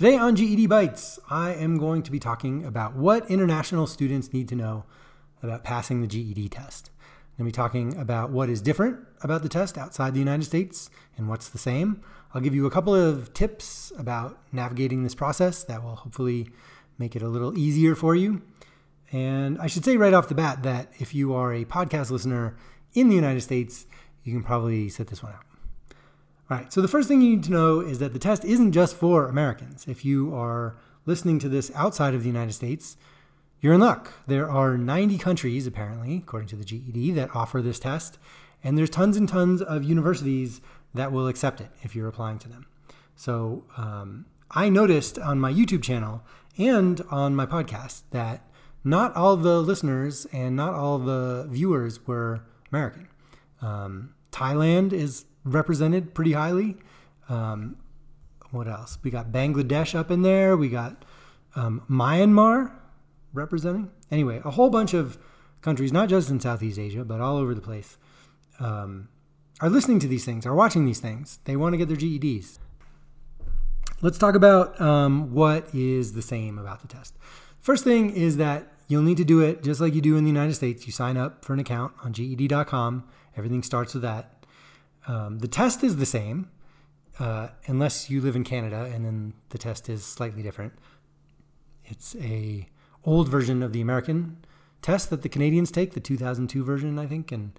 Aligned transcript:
Today 0.00 0.16
on 0.16 0.34
GED 0.34 0.66
Bytes, 0.66 1.18
I 1.28 1.52
am 1.52 1.76
going 1.76 2.02
to 2.04 2.10
be 2.10 2.18
talking 2.18 2.64
about 2.64 2.96
what 2.96 3.30
international 3.30 3.86
students 3.86 4.32
need 4.32 4.48
to 4.48 4.56
know 4.56 4.86
about 5.42 5.62
passing 5.62 6.00
the 6.00 6.06
GED 6.06 6.48
test. 6.48 6.88
I'm 6.98 7.44
going 7.44 7.52
to 7.52 7.54
be 7.54 7.62
talking 7.62 7.98
about 7.98 8.30
what 8.30 8.48
is 8.48 8.62
different 8.62 9.06
about 9.20 9.42
the 9.42 9.50
test 9.50 9.76
outside 9.76 10.14
the 10.14 10.18
United 10.18 10.44
States 10.44 10.88
and 11.18 11.28
what's 11.28 11.50
the 11.50 11.58
same. 11.58 12.00
I'll 12.32 12.40
give 12.40 12.54
you 12.54 12.64
a 12.64 12.70
couple 12.70 12.94
of 12.94 13.34
tips 13.34 13.92
about 13.98 14.38
navigating 14.52 15.02
this 15.04 15.14
process 15.14 15.64
that 15.64 15.82
will 15.84 15.96
hopefully 15.96 16.48
make 16.96 17.14
it 17.14 17.20
a 17.20 17.28
little 17.28 17.58
easier 17.58 17.94
for 17.94 18.14
you. 18.14 18.40
And 19.12 19.58
I 19.58 19.66
should 19.66 19.84
say 19.84 19.98
right 19.98 20.14
off 20.14 20.30
the 20.30 20.34
bat 20.34 20.62
that 20.62 20.90
if 20.98 21.14
you 21.14 21.34
are 21.34 21.52
a 21.52 21.66
podcast 21.66 22.10
listener 22.10 22.56
in 22.94 23.10
the 23.10 23.16
United 23.16 23.42
States, 23.42 23.84
you 24.24 24.32
can 24.32 24.42
probably 24.42 24.88
set 24.88 25.08
this 25.08 25.22
one 25.22 25.34
out. 25.34 25.49
All 26.50 26.56
right, 26.56 26.72
so 26.72 26.80
the 26.80 26.88
first 26.88 27.06
thing 27.06 27.22
you 27.22 27.36
need 27.36 27.44
to 27.44 27.52
know 27.52 27.78
is 27.78 28.00
that 28.00 28.12
the 28.12 28.18
test 28.18 28.44
isn't 28.44 28.72
just 28.72 28.96
for 28.96 29.28
Americans. 29.28 29.86
If 29.86 30.04
you 30.04 30.34
are 30.34 30.76
listening 31.06 31.38
to 31.38 31.48
this 31.48 31.70
outside 31.76 32.12
of 32.12 32.22
the 32.22 32.28
United 32.28 32.54
States, 32.54 32.96
you're 33.60 33.74
in 33.74 33.80
luck. 33.80 34.14
There 34.26 34.50
are 34.50 34.76
90 34.76 35.16
countries, 35.18 35.68
apparently, 35.68 36.16
according 36.16 36.48
to 36.48 36.56
the 36.56 36.64
GED, 36.64 37.12
that 37.12 37.30
offer 37.36 37.62
this 37.62 37.78
test, 37.78 38.18
and 38.64 38.76
there's 38.76 38.90
tons 38.90 39.16
and 39.16 39.28
tons 39.28 39.62
of 39.62 39.84
universities 39.84 40.60
that 40.92 41.12
will 41.12 41.28
accept 41.28 41.60
it 41.60 41.70
if 41.82 41.94
you're 41.94 42.08
applying 42.08 42.40
to 42.40 42.48
them. 42.48 42.66
So 43.14 43.62
um, 43.76 44.26
I 44.50 44.70
noticed 44.70 45.20
on 45.20 45.38
my 45.38 45.52
YouTube 45.52 45.84
channel 45.84 46.24
and 46.58 47.00
on 47.12 47.36
my 47.36 47.46
podcast 47.46 48.02
that 48.10 48.44
not 48.82 49.14
all 49.14 49.36
the 49.36 49.60
listeners 49.60 50.26
and 50.32 50.56
not 50.56 50.74
all 50.74 50.98
the 50.98 51.46
viewers 51.48 52.08
were 52.08 52.40
American. 52.72 53.06
Um, 53.62 54.14
Thailand 54.32 54.92
is 54.92 55.26
represented 55.44 56.14
pretty 56.14 56.32
highly. 56.32 56.76
Um, 57.28 57.76
what 58.50 58.66
else? 58.66 58.98
We 59.02 59.10
got 59.10 59.30
Bangladesh 59.30 59.94
up 59.94 60.10
in 60.10 60.22
there. 60.22 60.56
We 60.56 60.68
got 60.68 61.04
um, 61.54 61.82
Myanmar 61.88 62.72
representing. 63.32 63.90
Anyway, 64.10 64.40
a 64.44 64.50
whole 64.50 64.70
bunch 64.70 64.94
of 64.94 65.18
countries, 65.60 65.92
not 65.92 66.08
just 66.08 66.30
in 66.30 66.40
Southeast 66.40 66.78
Asia, 66.78 67.04
but 67.04 67.20
all 67.20 67.36
over 67.36 67.54
the 67.54 67.60
place, 67.60 67.96
um, 68.58 69.08
are 69.60 69.70
listening 69.70 70.00
to 70.00 70.08
these 70.08 70.24
things, 70.24 70.46
are 70.46 70.54
watching 70.54 70.84
these 70.84 71.00
things. 71.00 71.38
They 71.44 71.56
want 71.56 71.74
to 71.74 71.76
get 71.76 71.88
their 71.88 71.96
GEDs. 71.96 72.58
Let's 74.02 74.18
talk 74.18 74.34
about 74.34 74.80
um, 74.80 75.34
what 75.34 75.72
is 75.74 76.14
the 76.14 76.22
same 76.22 76.58
about 76.58 76.80
the 76.80 76.88
test. 76.88 77.16
First 77.60 77.84
thing 77.84 78.10
is 78.10 78.38
that 78.38 78.72
you'll 78.88 79.02
need 79.02 79.18
to 79.18 79.24
do 79.24 79.40
it 79.40 79.62
just 79.62 79.80
like 79.80 79.94
you 79.94 80.00
do 80.00 80.16
in 80.16 80.24
the 80.24 80.30
United 80.30 80.54
States. 80.54 80.86
You 80.86 80.92
sign 80.92 81.18
up 81.18 81.44
for 81.44 81.52
an 81.52 81.60
account 81.60 81.92
on 82.02 82.14
GED.com. 82.14 83.06
Everything 83.36 83.62
starts 83.62 83.92
with 83.92 84.02
that. 84.02 84.39
Um, 85.06 85.38
the 85.38 85.48
test 85.48 85.82
is 85.82 85.96
the 85.96 86.06
same, 86.06 86.50
uh, 87.18 87.48
unless 87.66 88.10
you 88.10 88.20
live 88.20 88.36
in 88.36 88.44
Canada, 88.44 88.90
and 88.92 89.04
then 89.04 89.34
the 89.50 89.58
test 89.58 89.88
is 89.88 90.04
slightly 90.04 90.42
different. 90.42 90.74
It's 91.84 92.14
a 92.16 92.68
old 93.04 93.28
version 93.28 93.62
of 93.62 93.72
the 93.72 93.80
American 93.80 94.44
test 94.82 95.10
that 95.10 95.22
the 95.22 95.28
Canadians 95.28 95.70
take, 95.70 95.92
the 95.92 96.00
2002 96.00 96.64
version, 96.64 96.98
I 96.98 97.06
think, 97.06 97.32
and 97.32 97.52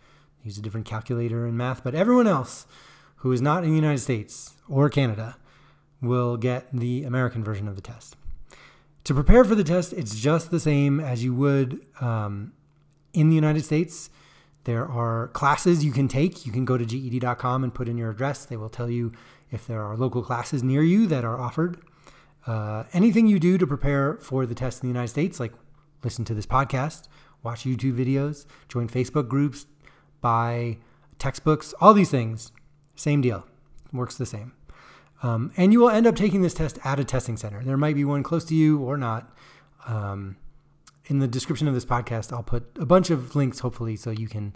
use 0.44 0.58
a 0.58 0.62
different 0.62 0.86
calculator 0.86 1.46
and 1.46 1.58
math. 1.58 1.84
But 1.84 1.96
everyone 1.96 2.28
else 2.28 2.66
who 3.18 3.32
is 3.32 3.42
not 3.42 3.64
in 3.64 3.70
the 3.72 3.76
United 3.76 4.00
States 4.00 4.56
or 4.68 4.90
Canada 4.90 5.38
will 6.02 6.38
get 6.38 6.68
the 6.74 7.04
American 7.04 7.44
version 7.44 7.68
of 7.68 7.76
the 7.76 7.82
test. 7.82 8.16
To 9.06 9.14
prepare 9.14 9.44
for 9.44 9.56
the 9.56 9.64
test, 9.64 9.94
it's 9.94 10.16
just 10.16 10.52
the 10.52 10.60
same 10.60 11.00
as 11.00 11.24
you 11.24 11.34
would 11.34 11.82
um, 12.00 12.54
in 13.14 13.30
the 13.30 13.36
United 13.36 13.64
States. 13.64 14.10
There 14.64 14.88
are 14.88 15.30
classes 15.30 15.84
you 15.84 15.92
can 15.92 16.08
take. 16.08 16.46
You 16.46 16.52
can 16.52 16.66
go 16.66 16.78
to 16.78 16.86
GED.com 16.86 17.64
and 17.64 17.74
put 17.74 17.88
in 17.88 17.98
your 17.98 18.12
address. 18.12 18.46
They 18.46 18.58
will 18.58 18.70
tell 18.70 18.90
you 18.90 19.12
if 19.52 19.66
there 19.66 19.84
are 19.84 19.98
local 19.98 20.22
classes 20.22 20.62
near 20.64 20.84
you 20.84 21.08
that 21.08 21.24
are 21.24 21.40
offered. 21.40 21.82
Uh, 22.46 22.84
anything 22.94 23.28
you 23.28 23.40
do 23.40 23.58
to 23.58 23.68
prepare 23.68 24.18
for 24.18 24.46
the 24.46 24.56
test 24.56 24.84
in 24.84 24.90
the 24.90 24.94
United 24.94 25.10
States, 25.10 25.40
like 25.40 25.54
listen 26.04 26.26
to 26.26 26.34
this 26.34 26.46
podcast, 26.46 27.08
watch 27.44 27.64
YouTube 27.64 27.94
videos, 27.94 28.46
join 28.68 28.88
Facebook 28.88 29.28
groups, 29.28 29.66
buy 30.22 30.78
textbooks, 31.20 31.74
all 31.80 31.94
these 31.94 32.10
things, 32.10 32.52
same 32.96 33.22
deal. 33.22 33.46
Works 33.94 34.16
the 34.16 34.26
same. 34.26 34.54
Um, 35.24 35.52
and 35.56 35.72
you 35.72 35.80
will 35.80 35.90
end 35.90 36.08
up 36.08 36.16
taking 36.16 36.42
this 36.42 36.54
test 36.54 36.80
at 36.84 37.00
a 37.00 37.04
testing 37.04 37.38
center. 37.38 37.64
There 37.64 37.78
might 37.78 37.96
be 37.96 38.06
one 38.06 38.24
close 38.24 38.46
to 38.46 38.56
you 38.56 38.80
or 38.80 38.98
not. 38.98 39.36
Um, 39.86 40.38
in 41.06 41.20
the 41.20 41.28
description 41.28 41.68
of 41.68 41.74
this 41.74 41.86
podcast, 41.86 42.32
I'll 42.32 42.44
put 42.44 42.66
a 42.78 42.86
bunch 42.86 43.10
of 43.10 43.36
links, 43.36 43.60
hopefully, 43.60 43.96
so 43.96 44.12
you 44.12 44.28
can 44.28 44.56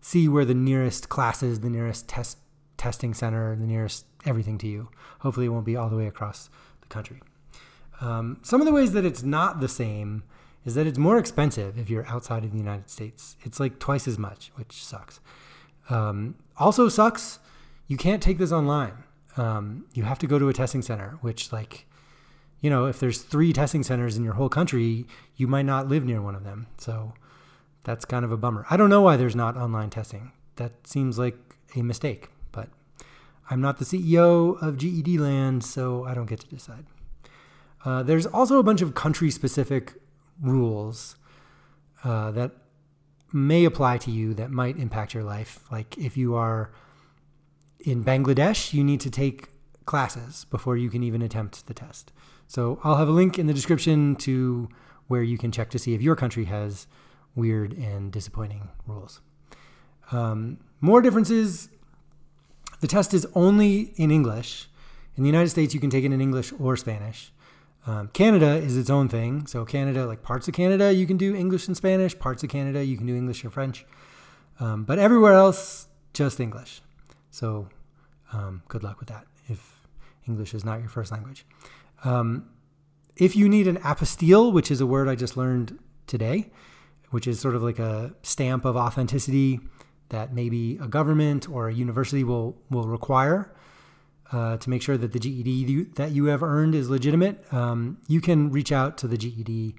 see 0.00 0.28
where 0.28 0.44
the 0.44 0.54
nearest 0.54 1.08
classes, 1.08 1.60
the 1.60 1.70
nearest 1.70 2.08
test 2.08 2.38
testing 2.76 3.14
center, 3.14 3.56
the 3.56 3.66
nearest 3.66 4.04
everything 4.24 4.58
to 4.58 4.66
you. 4.66 4.88
Hopefully, 5.20 5.46
it 5.46 5.50
won't 5.50 5.66
be 5.66 5.76
all 5.76 5.88
the 5.88 5.96
way 5.96 6.06
across 6.06 6.50
the 6.80 6.86
country. 6.88 7.20
Um, 8.00 8.38
some 8.42 8.60
of 8.60 8.66
the 8.66 8.72
ways 8.72 8.92
that 8.92 9.04
it's 9.04 9.22
not 9.22 9.60
the 9.60 9.68
same 9.68 10.22
is 10.64 10.74
that 10.74 10.86
it's 10.86 10.98
more 10.98 11.18
expensive 11.18 11.78
if 11.78 11.88
you're 11.88 12.06
outside 12.06 12.44
of 12.44 12.52
the 12.52 12.58
United 12.58 12.90
States. 12.90 13.36
It's 13.42 13.60
like 13.60 13.78
twice 13.78 14.06
as 14.06 14.18
much, 14.18 14.50
which 14.56 14.84
sucks. 14.84 15.20
Um, 15.88 16.34
also 16.58 16.88
sucks. 16.88 17.38
You 17.86 17.96
can't 17.96 18.22
take 18.22 18.38
this 18.38 18.52
online. 18.52 19.04
Um, 19.36 19.86
you 19.94 20.02
have 20.02 20.18
to 20.18 20.26
go 20.26 20.38
to 20.38 20.48
a 20.48 20.52
testing 20.52 20.82
center, 20.82 21.18
which 21.20 21.52
like 21.52 21.86
you 22.60 22.70
know, 22.70 22.86
if 22.86 22.98
there's 22.98 23.22
three 23.22 23.52
testing 23.52 23.82
centers 23.82 24.16
in 24.16 24.24
your 24.24 24.34
whole 24.34 24.48
country, 24.48 25.06
you 25.36 25.46
might 25.46 25.66
not 25.66 25.88
live 25.88 26.04
near 26.04 26.22
one 26.22 26.34
of 26.34 26.44
them. 26.44 26.66
So 26.78 27.12
that's 27.84 28.04
kind 28.04 28.24
of 28.24 28.32
a 28.32 28.36
bummer. 28.36 28.66
I 28.70 28.76
don't 28.76 28.90
know 28.90 29.02
why 29.02 29.16
there's 29.16 29.36
not 29.36 29.56
online 29.56 29.90
testing. 29.90 30.32
That 30.56 30.86
seems 30.86 31.18
like 31.18 31.36
a 31.76 31.82
mistake, 31.82 32.30
but 32.52 32.68
I'm 33.50 33.60
not 33.60 33.78
the 33.78 33.84
CEO 33.84 34.60
of 34.62 34.78
GED 34.78 35.18
land, 35.18 35.64
so 35.64 36.04
I 36.04 36.14
don't 36.14 36.26
get 36.26 36.40
to 36.40 36.48
decide. 36.48 36.86
Uh, 37.84 38.02
there's 38.02 38.26
also 38.26 38.58
a 38.58 38.62
bunch 38.62 38.80
of 38.82 38.94
country 38.94 39.30
specific 39.30 39.94
rules 40.40 41.16
uh, 42.02 42.30
that 42.32 42.52
may 43.32 43.64
apply 43.64 43.98
to 43.98 44.10
you 44.10 44.34
that 44.34 44.50
might 44.50 44.76
impact 44.76 45.14
your 45.14 45.22
life. 45.22 45.60
Like 45.70 45.96
if 45.98 46.16
you 46.16 46.34
are 46.34 46.72
in 47.80 48.04
Bangladesh, 48.04 48.72
you 48.72 48.82
need 48.82 49.00
to 49.00 49.10
take 49.10 49.48
classes 49.84 50.46
before 50.50 50.76
you 50.76 50.90
can 50.90 51.02
even 51.02 51.22
attempt 51.22 51.66
the 51.66 51.74
test. 51.74 52.12
So 52.46 52.80
I'll 52.84 52.96
have 52.96 53.08
a 53.08 53.12
link 53.12 53.38
in 53.38 53.46
the 53.46 53.54
description 53.54 54.16
to 54.16 54.68
where 55.08 55.22
you 55.22 55.38
can 55.38 55.52
check 55.52 55.70
to 55.70 55.78
see 55.78 55.94
if 55.94 56.02
your 56.02 56.16
country 56.16 56.46
has 56.46 56.86
weird 57.34 57.72
and 57.72 58.10
disappointing 58.12 58.68
rules. 58.86 59.20
Um, 60.12 60.58
more 60.80 61.02
differences 61.02 61.68
the 62.80 62.86
test 62.86 63.14
is 63.14 63.26
only 63.34 63.92
in 63.96 64.10
English. 64.10 64.68
In 65.16 65.22
the 65.22 65.28
United 65.28 65.48
States, 65.48 65.72
you 65.72 65.80
can 65.80 65.90
take 65.90 66.04
it 66.04 66.12
in 66.12 66.20
English 66.20 66.52
or 66.58 66.76
Spanish. 66.76 67.32
Um, 67.86 68.08
Canada 68.12 68.56
is 68.56 68.76
its 68.76 68.90
own 68.90 69.08
thing. 69.08 69.46
So, 69.46 69.64
Canada, 69.64 70.06
like 70.06 70.22
parts 70.22 70.46
of 70.48 70.54
Canada, 70.54 70.92
you 70.92 71.06
can 71.06 71.16
do 71.16 71.34
English 71.34 71.68
and 71.68 71.76
Spanish. 71.76 72.18
Parts 72.18 72.42
of 72.42 72.50
Canada, 72.50 72.84
you 72.84 72.96
can 72.96 73.06
do 73.06 73.16
English 73.16 73.44
and 73.44 73.52
French. 73.52 73.86
Um, 74.60 74.84
but 74.84 74.98
everywhere 74.98 75.32
else, 75.32 75.86
just 76.12 76.40
English. 76.40 76.82
So, 77.30 77.68
um, 78.32 78.62
good 78.68 78.82
luck 78.82 78.98
with 79.00 79.08
that 79.08 79.26
if 79.48 79.80
English 80.26 80.52
is 80.52 80.64
not 80.64 80.80
your 80.80 80.88
first 80.88 81.12
language. 81.12 81.46
Um, 82.04 82.48
if 83.16 83.34
you 83.34 83.48
need 83.48 83.66
an 83.66 83.76
apostille, 83.78 84.52
which 84.52 84.70
is 84.70 84.80
a 84.80 84.86
word 84.86 85.08
I 85.08 85.14
just 85.14 85.36
learned 85.36 85.78
today, 86.06 86.50
which 87.10 87.26
is 87.26 87.40
sort 87.40 87.54
of 87.54 87.62
like 87.62 87.78
a 87.78 88.14
stamp 88.22 88.64
of 88.64 88.76
authenticity 88.76 89.60
that 90.10 90.32
maybe 90.32 90.78
a 90.80 90.86
government 90.86 91.48
or 91.48 91.68
a 91.68 91.74
university 91.74 92.22
will 92.22 92.56
will 92.70 92.86
require 92.86 93.52
uh, 94.32 94.56
to 94.56 94.70
make 94.70 94.82
sure 94.82 94.96
that 94.96 95.12
the 95.12 95.18
GED 95.18 95.84
that 95.94 96.10
you 96.10 96.26
have 96.26 96.42
earned 96.42 96.74
is 96.74 96.90
legitimate, 96.90 97.52
um, 97.52 97.98
you 98.08 98.20
can 98.20 98.50
reach 98.50 98.72
out 98.72 98.98
to 98.98 99.08
the 99.08 99.16
GED 99.16 99.76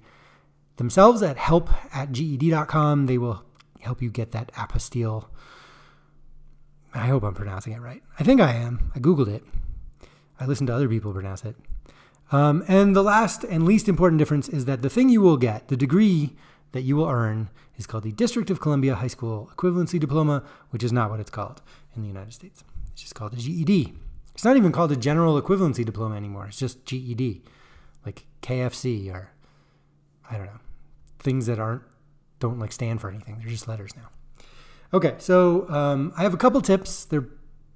themselves 0.77 1.21
at 1.21 1.37
help 1.37 1.69
at 1.93 2.11
GED.com. 2.11 3.07
They 3.07 3.17
will 3.17 3.43
help 3.79 4.01
you 4.01 4.09
get 4.09 4.31
that 4.31 4.51
apostille. 4.53 5.25
I 6.93 7.07
hope 7.07 7.23
I'm 7.23 7.35
pronouncing 7.35 7.73
it 7.73 7.81
right. 7.81 8.01
I 8.19 8.23
think 8.23 8.41
I 8.41 8.53
am. 8.53 8.91
I 8.95 8.99
Googled 8.99 9.27
it. 9.27 9.43
I 10.39 10.45
listened 10.45 10.67
to 10.67 10.73
other 10.73 10.87
people 10.87 11.13
pronounce 11.13 11.43
it. 11.43 11.55
Um, 12.31 12.63
and 12.67 12.95
the 12.95 13.03
last 13.03 13.43
and 13.43 13.65
least 13.65 13.87
important 13.87 14.19
difference 14.19 14.49
is 14.49 14.65
that 14.65 14.81
the 14.81 14.89
thing 14.89 15.09
you 15.09 15.21
will 15.21 15.37
get, 15.37 15.69
the 15.69 15.77
degree 15.77 16.35
that 16.73 16.81
you 16.81 16.95
will 16.95 17.07
earn, 17.07 17.49
is 17.77 17.87
called 17.87 18.03
the 18.03 18.11
District 18.11 18.49
of 18.49 18.59
Columbia 18.59 18.95
High 18.95 19.07
School 19.07 19.49
Equivalency 19.55 19.99
Diploma, 19.99 20.43
which 20.71 20.83
is 20.83 20.91
not 20.91 21.09
what 21.09 21.19
it's 21.19 21.29
called 21.29 21.61
in 21.95 22.01
the 22.01 22.07
United 22.07 22.33
States. 22.33 22.63
It's 22.91 23.01
just 23.01 23.15
called 23.15 23.33
a 23.33 23.37
GED. 23.37 23.93
It's 24.33 24.43
not 24.43 24.57
even 24.57 24.71
called 24.71 24.91
a 24.91 24.95
General 24.95 25.41
Equivalency 25.41 25.85
Diploma 25.85 26.15
anymore. 26.15 26.47
It's 26.47 26.59
just 26.59 26.85
GED, 26.85 27.43
like 28.05 28.25
KFC 28.41 29.11
or 29.11 29.31
I 30.29 30.37
don't 30.37 30.47
know, 30.47 30.59
things 31.19 31.45
that 31.45 31.59
aren't 31.59 31.83
don't 32.39 32.59
like 32.59 32.71
stand 32.71 33.01
for 33.01 33.09
anything. 33.09 33.39
They're 33.39 33.49
just 33.49 33.67
letters 33.67 33.95
now. 33.95 34.09
Okay, 34.93 35.15
so 35.17 35.69
um, 35.69 36.13
I 36.15 36.23
have 36.23 36.33
a 36.33 36.37
couple 36.37 36.61
tips. 36.61 37.05
They're 37.05 37.27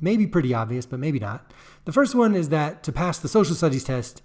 maybe 0.02 0.28
pretty 0.28 0.54
obvious, 0.54 0.86
but 0.86 1.00
maybe 1.00 1.20
not. 1.20 1.54
The 1.86 1.92
first 1.92 2.16
one 2.16 2.36
is 2.36 2.50
that 2.50 2.84
to 2.84 2.92
pass 2.92 3.20
the 3.20 3.28
social 3.28 3.56
studies 3.56 3.84
test, 3.84 4.22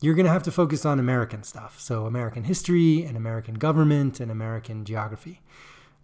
you're 0.00 0.14
going 0.14 0.26
to 0.26 0.32
have 0.32 0.42
to 0.44 0.50
focus 0.50 0.84
on 0.84 0.98
American 0.98 1.42
stuff. 1.42 1.80
So, 1.80 2.06
American 2.06 2.44
history 2.44 3.04
and 3.04 3.16
American 3.16 3.54
government 3.54 4.20
and 4.20 4.30
American 4.30 4.84
geography. 4.84 5.42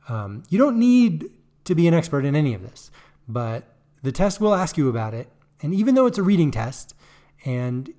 Um, 0.08 0.42
you 0.48 0.58
don't 0.58 0.78
need 0.78 1.30
to 1.64 1.74
be 1.74 1.86
an 1.86 1.94
expert 1.94 2.24
in 2.24 2.34
any 2.34 2.54
of 2.54 2.62
this, 2.62 2.90
but 3.28 3.64
the 4.02 4.12
test 4.12 4.40
will 4.40 4.54
ask 4.54 4.76
you 4.76 4.88
about 4.88 5.14
it. 5.14 5.28
And 5.60 5.72
even 5.74 5.94
though 5.94 6.06
it's 6.06 6.18
a 6.18 6.22
reading 6.22 6.50
test 6.50 6.94
and 7.44 7.92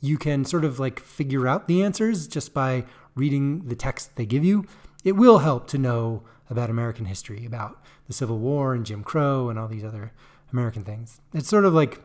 you 0.00 0.18
can 0.18 0.44
sort 0.44 0.64
of 0.64 0.78
like 0.78 1.00
figure 1.00 1.46
out 1.46 1.66
the 1.66 1.82
answers 1.82 2.26
just 2.26 2.54
by 2.54 2.84
reading 3.14 3.66
the 3.66 3.76
text 3.76 4.16
they 4.16 4.26
give 4.26 4.44
you. 4.44 4.64
It 5.04 5.12
will 5.12 5.38
help 5.38 5.66
to 5.68 5.78
know 5.78 6.22
about 6.50 6.70
American 6.70 7.06
history, 7.06 7.44
about 7.44 7.82
the 8.06 8.12
Civil 8.12 8.38
War 8.38 8.74
and 8.74 8.86
Jim 8.86 9.02
Crow 9.02 9.48
and 9.48 9.58
all 9.58 9.68
these 9.68 9.84
other 9.84 10.12
American 10.52 10.84
things. 10.84 11.20
It's 11.34 11.48
sort 11.48 11.64
of 11.64 11.74
like 11.74 12.00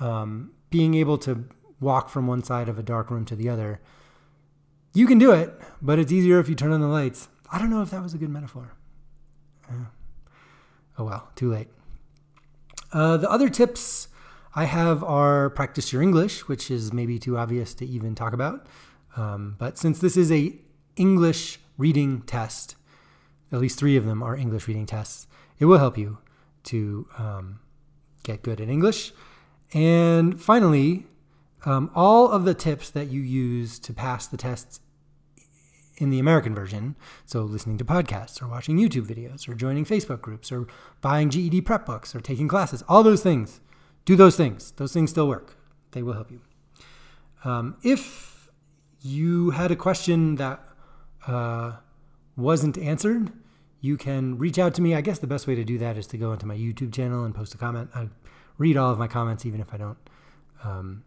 um, 0.00 0.52
being 0.70 0.94
able 0.94 1.18
to 1.18 1.44
walk 1.80 2.08
from 2.08 2.26
one 2.26 2.42
side 2.42 2.68
of 2.68 2.78
a 2.78 2.82
dark 2.82 3.10
room 3.10 3.24
to 3.26 3.36
the 3.36 3.48
other. 3.48 3.80
You 4.94 5.06
can 5.06 5.18
do 5.18 5.32
it, 5.32 5.52
but 5.80 5.98
it's 5.98 6.10
easier 6.10 6.38
if 6.40 6.48
you 6.48 6.54
turn 6.54 6.72
on 6.72 6.80
the 6.80 6.88
lights. 6.88 7.28
I 7.50 7.58
don't 7.58 7.70
know 7.70 7.82
if 7.82 7.90
that 7.90 8.02
was 8.02 8.14
a 8.14 8.18
good 8.18 8.30
metaphor. 8.30 8.72
Uh, 9.70 9.86
oh 10.98 11.04
well, 11.04 11.28
too 11.36 11.50
late. 11.50 11.68
Uh, 12.92 13.16
the 13.16 13.30
other 13.30 13.48
tips 13.48 14.08
I 14.54 14.64
have 14.64 15.04
are 15.04 15.50
practice 15.50 15.92
your 15.92 16.02
English, 16.02 16.48
which 16.48 16.70
is 16.70 16.92
maybe 16.92 17.18
too 17.18 17.36
obvious 17.36 17.74
to 17.74 17.86
even 17.86 18.14
talk 18.14 18.32
about. 18.32 18.66
Um, 19.16 19.56
but 19.58 19.78
since 19.78 19.98
this 19.98 20.16
is 20.16 20.32
a 20.32 20.56
English 20.96 21.60
reading 21.76 22.22
test, 22.22 22.76
at 23.52 23.60
least 23.60 23.78
three 23.78 23.96
of 23.96 24.04
them 24.04 24.22
are 24.22 24.34
English 24.34 24.66
reading 24.66 24.86
tests, 24.86 25.26
it 25.58 25.66
will 25.66 25.78
help 25.78 25.96
you 25.96 26.18
to 26.68 27.06
um, 27.16 27.60
get 28.22 28.42
good 28.42 28.60
at 28.60 28.68
English. 28.68 29.12
And 29.72 30.40
finally, 30.40 31.06
um, 31.64 31.90
all 31.94 32.30
of 32.30 32.44
the 32.44 32.54
tips 32.54 32.90
that 32.90 33.08
you 33.08 33.20
use 33.20 33.78
to 33.80 33.92
pass 33.92 34.26
the 34.26 34.36
tests 34.36 34.80
in 35.96 36.10
the 36.10 36.18
American 36.18 36.54
version, 36.54 36.94
so 37.26 37.42
listening 37.42 37.76
to 37.78 37.84
podcasts 37.84 38.40
or 38.40 38.46
watching 38.46 38.78
YouTube 38.78 39.06
videos 39.06 39.48
or 39.48 39.54
joining 39.54 39.84
Facebook 39.84 40.20
groups 40.20 40.52
or 40.52 40.68
buying 41.00 41.28
GED 41.28 41.62
prep 41.62 41.84
books 41.84 42.14
or 42.14 42.20
taking 42.20 42.46
classes, 42.46 42.84
all 42.88 43.02
those 43.02 43.22
things, 43.22 43.60
do 44.04 44.14
those 44.14 44.36
things. 44.36 44.70
Those 44.72 44.92
things 44.92 45.10
still 45.10 45.26
work. 45.26 45.56
They 45.90 46.02
will 46.02 46.12
help 46.12 46.30
you. 46.30 46.40
Um, 47.44 47.76
if 47.82 48.50
you 49.00 49.50
had 49.50 49.70
a 49.70 49.76
question 49.76 50.36
that 50.36 50.62
uh, 51.26 51.72
wasn't 52.36 52.78
answered, 52.78 53.32
you 53.80 53.96
can 53.96 54.38
reach 54.38 54.58
out 54.58 54.74
to 54.74 54.82
me. 54.82 54.94
I 54.94 55.00
guess 55.00 55.18
the 55.18 55.26
best 55.26 55.46
way 55.46 55.54
to 55.54 55.64
do 55.64 55.78
that 55.78 55.96
is 55.96 56.06
to 56.08 56.18
go 56.18 56.32
into 56.32 56.46
my 56.46 56.56
YouTube 56.56 56.92
channel 56.92 57.24
and 57.24 57.34
post 57.34 57.54
a 57.54 57.58
comment. 57.58 57.90
I 57.94 58.08
read 58.56 58.76
all 58.76 58.90
of 58.90 58.98
my 58.98 59.06
comments, 59.06 59.46
even 59.46 59.60
if 59.60 59.72
I 59.72 59.76
don't 59.76 59.98
um, 60.64 61.04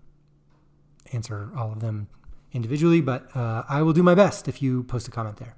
answer 1.11 1.51
all 1.55 1.71
of 1.71 1.81
them 1.81 2.07
individually, 2.53 3.01
but 3.01 3.35
uh, 3.35 3.63
I 3.67 3.81
will 3.81 3.93
do 3.93 4.03
my 4.03 4.15
best 4.15 4.47
if 4.47 4.61
you 4.61 4.83
post 4.83 5.07
a 5.07 5.11
comment 5.11 5.37
there. 5.37 5.55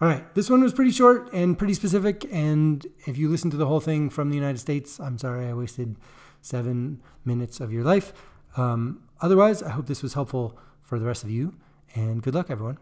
All 0.00 0.08
right, 0.08 0.34
this 0.34 0.50
one 0.50 0.62
was 0.62 0.72
pretty 0.72 0.90
short 0.90 1.32
and 1.32 1.56
pretty 1.56 1.74
specific. 1.74 2.26
And 2.32 2.84
if 3.06 3.16
you 3.16 3.28
listen 3.28 3.50
to 3.52 3.56
the 3.56 3.66
whole 3.66 3.80
thing 3.80 4.10
from 4.10 4.30
the 4.30 4.36
United 4.36 4.58
States, 4.58 4.98
I'm 4.98 5.16
sorry 5.16 5.46
I 5.46 5.54
wasted 5.54 5.96
seven 6.40 7.00
minutes 7.24 7.60
of 7.60 7.72
your 7.72 7.84
life. 7.84 8.12
Um, 8.56 9.04
otherwise, 9.20 9.62
I 9.62 9.70
hope 9.70 9.86
this 9.86 10.02
was 10.02 10.14
helpful 10.14 10.58
for 10.80 10.98
the 10.98 11.06
rest 11.06 11.22
of 11.22 11.30
you, 11.30 11.54
and 11.94 12.20
good 12.20 12.34
luck, 12.34 12.50
everyone. 12.50 12.78